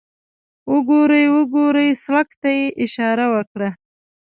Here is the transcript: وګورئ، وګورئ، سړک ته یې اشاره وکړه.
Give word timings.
وګورئ، 0.73 1.25
وګورئ، 1.35 1.89
سړک 2.03 2.29
ته 2.41 2.49
یې 2.57 2.65
اشاره 2.85 3.25
وکړه. 3.33 3.69